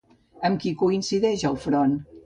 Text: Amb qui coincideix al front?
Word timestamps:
Amb 0.49 0.61
qui 0.63 0.71
coincideix 0.81 1.47
al 1.51 1.63
front? 1.69 1.99